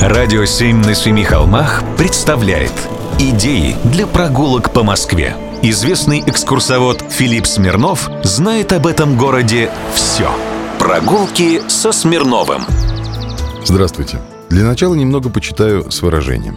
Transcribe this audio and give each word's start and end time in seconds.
Радио 0.00 0.46
«Семь 0.46 0.78
на 0.78 0.94
семи 0.94 1.24
холмах» 1.24 1.84
представляет 1.98 2.72
Идеи 3.18 3.76
для 3.84 4.06
прогулок 4.06 4.72
по 4.72 4.82
Москве. 4.82 5.36
Известный 5.60 6.20
экскурсовод 6.26 7.04
Филипп 7.10 7.46
Смирнов 7.46 8.10
знает 8.22 8.72
об 8.72 8.86
этом 8.86 9.18
городе 9.18 9.70
все. 9.92 10.30
Прогулки 10.78 11.60
со 11.68 11.92
Смирновым. 11.92 12.62
Здравствуйте. 13.62 14.18
Для 14.48 14.64
начала 14.64 14.94
немного 14.94 15.28
почитаю 15.28 15.90
с 15.90 16.00
выражением. 16.00 16.56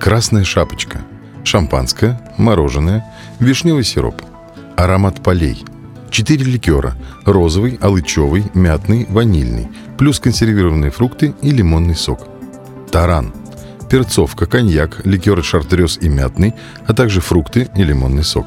Красная 0.00 0.44
шапочка, 0.44 1.02
шампанское, 1.44 2.18
мороженое, 2.38 3.04
вишневый 3.38 3.84
сироп, 3.84 4.22
аромат 4.78 5.22
полей, 5.22 5.62
четыре 6.08 6.46
ликера– 6.46 6.96
розовый, 7.26 7.78
алычевый, 7.82 8.46
мятный, 8.54 9.04
ванильный, 9.10 9.68
плюс 9.98 10.18
консервированные 10.20 10.90
фрукты 10.90 11.34
и 11.42 11.50
лимонный 11.50 11.94
сок– 11.94 12.20
таран, 12.90 13.32
перцовка, 13.88 14.46
коньяк, 14.46 15.04
ликеры 15.04 15.42
шартрез 15.42 15.98
и 16.00 16.08
мятный, 16.08 16.54
а 16.86 16.94
также 16.94 17.20
фрукты 17.20 17.68
и 17.76 17.82
лимонный 17.82 18.24
сок. 18.24 18.46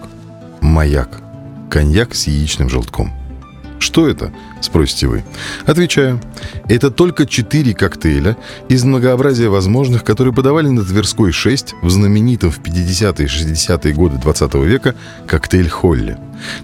Маяк. 0.61 1.21
Коньяк 1.69 2.13
с 2.15 2.27
яичным 2.27 2.69
желтком. 2.69 3.11
Что 3.79 4.07
это? 4.07 4.31
Спросите 4.61 5.07
вы. 5.07 5.23
Отвечаю. 5.65 6.21
Это 6.69 6.91
только 6.91 7.25
четыре 7.25 7.73
коктейля 7.73 8.37
из 8.69 8.83
многообразия 8.83 9.49
возможных, 9.49 10.03
которые 10.03 10.33
подавали 10.35 10.67
на 10.67 10.85
Тверской 10.85 11.31
6 11.31 11.73
в 11.81 11.89
знаменитом 11.89 12.51
в 12.51 12.59
50-е 12.59 13.25
и 13.25 13.27
60-е 13.27 13.93
годы 13.93 14.17
20 14.17 14.53
века 14.55 14.93
коктейль 15.25 15.69
Холли. 15.69 16.17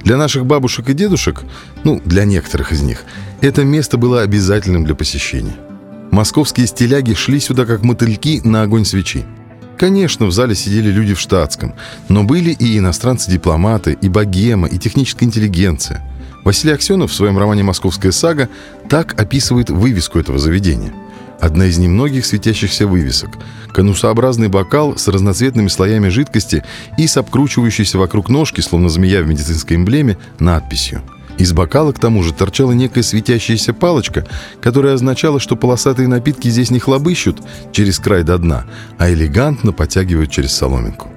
Для 0.04 0.18
наших 0.18 0.46
бабушек 0.46 0.90
и 0.90 0.94
дедушек, 0.94 1.42
ну, 1.84 2.00
для 2.06 2.24
некоторых 2.24 2.72
из 2.72 2.82
них, 2.82 3.04
это 3.42 3.64
место 3.64 3.98
было 3.98 4.22
обязательным 4.22 4.86
для 4.86 4.94
посещения. 4.94 5.56
Московские 6.12 6.68
стиляги 6.68 7.14
шли 7.14 7.40
сюда 7.40 7.66
как 7.66 7.84
мотыльки 7.84 8.42
на 8.44 8.64
огонь 8.64 8.86
свечи. 8.86 9.26
Конечно, 9.78 10.26
в 10.26 10.32
зале 10.32 10.56
сидели 10.56 10.90
люди 10.90 11.14
в 11.14 11.20
штатском, 11.20 11.76
но 12.10 12.24
были 12.24 12.52
и 12.52 12.78
иностранцы-дипломаты, 12.80 13.98
и 14.02 14.10
богема, 14.10 14.68
и 14.68 14.80
техническая 14.80 15.28
интеллигенция. 15.28 16.04
Василий 16.44 16.74
Аксенов 16.74 17.12
в 17.12 17.14
своем 17.14 17.38
романе 17.38 17.64
«Московская 17.64 18.12
сага» 18.12 18.50
так 18.90 19.20
описывает 19.20 19.70
вывеску 19.70 20.18
этого 20.18 20.40
заведения. 20.40 20.94
Одна 21.40 21.66
из 21.66 21.78
немногих 21.78 22.26
светящихся 22.26 22.88
вывесок. 22.88 23.30
Конусообразный 23.72 24.48
бокал 24.48 24.98
с 24.98 25.08
разноцветными 25.08 25.68
слоями 25.68 26.08
жидкости 26.08 26.64
и 26.98 27.06
с 27.06 27.18
обкручивающейся 27.18 28.00
вокруг 28.00 28.30
ножки, 28.30 28.62
словно 28.62 28.90
змея 28.90 29.22
в 29.22 29.28
медицинской 29.28 29.76
эмблеме, 29.76 30.18
надписью– 30.40 31.04
из 31.38 31.54
бокала, 31.54 31.92
к 31.92 32.00
тому 32.00 32.24
же, 32.24 32.34
торчала 32.34 32.72
некая 32.72 33.04
светящаяся 33.04 33.74
палочка, 33.74 34.26
которая 34.62 34.96
означала, 34.96 35.40
что 35.40 35.56
полосатые 35.56 36.08
напитки 36.08 36.48
здесь 36.50 36.72
не 36.72 36.80
хлобыщут 36.80 37.42
через 37.72 38.00
край 38.00 38.24
до 38.24 38.38
дна, 38.38 38.66
а 38.98 39.10
элегантно 39.12 39.72
потягивают 39.72 40.32
через 40.32 40.54
соломинку. 40.54 41.10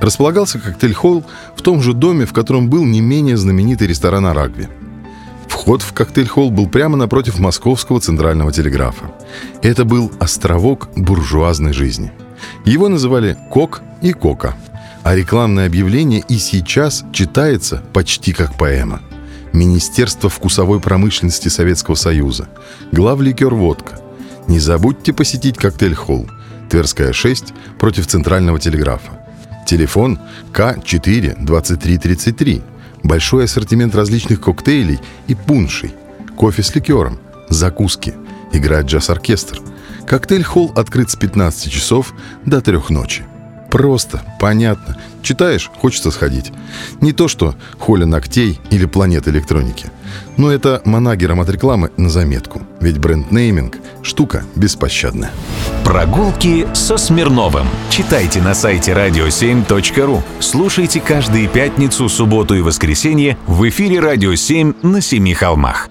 Располагался 0.00 0.58
коктейль-холл 0.58 1.24
в 1.56 1.62
том 1.62 1.82
же 1.82 1.92
доме, 1.92 2.26
в 2.26 2.32
котором 2.32 2.70
был 2.70 2.84
не 2.84 3.00
менее 3.00 3.36
знаменитый 3.36 3.88
ресторан 3.88 4.26
«Арагви». 4.26 4.68
Вход 5.48 5.82
в 5.82 5.92
коктейль-холл 5.92 6.50
был 6.50 6.68
прямо 6.68 6.96
напротив 6.96 7.38
московского 7.38 8.00
центрального 8.00 8.52
телеграфа. 8.52 9.12
Это 9.62 9.84
был 9.84 10.12
островок 10.18 10.88
буржуазной 10.96 11.72
жизни. 11.72 12.12
Его 12.64 12.88
называли 12.88 13.36
«Кок» 13.50 13.82
и 14.00 14.12
«Кока», 14.12 14.54
а 15.02 15.14
рекламное 15.14 15.66
объявление 15.66 16.22
и 16.28 16.38
сейчас 16.38 17.04
читается 17.12 17.82
почти 17.92 18.32
как 18.32 18.56
поэма– 18.56 19.00
Министерство 19.56 20.28
вкусовой 20.28 20.80
промышленности 20.80 21.48
Советского 21.48 21.94
Союза, 21.94 22.46
главликер 22.92 23.54
«Водка». 23.54 23.98
Не 24.48 24.58
забудьте 24.58 25.14
посетить 25.14 25.56
коктейль-холл. 25.56 26.28
Тверская 26.68 27.14
6 27.14 27.54
против 27.78 28.06
Центрального 28.06 28.60
телеграфа. 28.60 29.18
Телефон 29.66 30.18
К4-2333. 30.52 32.62
Большой 33.02 33.44
ассортимент 33.44 33.94
различных 33.94 34.42
коктейлей 34.42 35.00
и 35.26 35.34
пуншей. 35.34 35.94
Кофе 36.36 36.62
с 36.62 36.74
ликером. 36.74 37.18
Закуски. 37.48 38.12
Играет 38.52 38.84
джаз-оркестр. 38.86 39.62
Коктейль-холл 40.06 40.72
открыт 40.76 41.08
с 41.08 41.16
15 41.16 41.72
часов 41.72 42.12
до 42.44 42.60
3 42.60 42.78
ночи. 42.90 43.24
Просто, 43.70 44.22
понятно. 44.38 44.96
Читаешь, 45.22 45.70
хочется 45.80 46.10
сходить. 46.10 46.52
Не 47.00 47.12
то 47.12 47.26
что 47.28 47.56
Холя 47.78 48.06
ногтей 48.06 48.60
или 48.70 48.86
планета 48.86 49.30
электроники. 49.30 49.86
Но 50.36 50.52
это 50.52 50.80
манагером 50.84 51.40
от 51.40 51.48
рекламы 51.48 51.90
на 51.96 52.08
заметку. 52.08 52.62
Ведь 52.80 52.98
бренд-нейминг– 52.98 53.78
штука 54.02 54.44
беспощадная. 54.54 55.32
Прогулки 55.84 56.66
со 56.74 56.96
Смирновым. 56.96 57.66
Читайте 57.90 58.40
на 58.40 58.54
сайте 58.54 58.92
radio7.ru. 58.92 60.22
Слушайте 60.40 61.00
каждые 61.00 61.48
пятницу, 61.48 62.08
субботу 62.08 62.54
и 62.54 62.60
воскресенье 62.60 63.36
в 63.46 63.68
эфире 63.68 64.00
«Радио 64.00 64.32
7» 64.32 64.86
на 64.86 65.00
Семи 65.00 65.34
холмах. 65.34 65.90